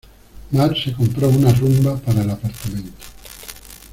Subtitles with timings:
[0.51, 2.97] Mar se compró una Rumba para el apartamento.